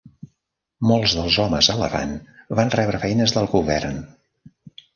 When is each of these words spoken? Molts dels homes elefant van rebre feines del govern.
Molts 0.91 1.13
dels 1.17 1.37
homes 1.43 1.69
elefant 1.75 2.17
van 2.61 2.75
rebre 2.79 3.05
feines 3.07 3.37
del 3.39 3.51
govern. 3.55 4.05